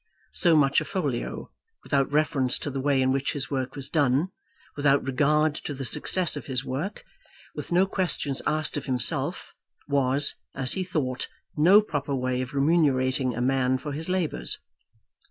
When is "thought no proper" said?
10.83-12.15